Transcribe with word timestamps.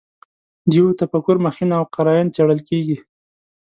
د 0.69 0.71
یوه 0.79 0.91
تفکر 1.01 1.35
مخینه 1.45 1.75
او 1.79 1.85
قراین 1.95 2.27
څېړل 2.35 2.59
کېږي. 2.69 2.97